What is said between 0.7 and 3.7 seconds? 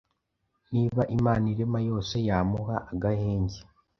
Niba Imana irema yose yamuha agahenge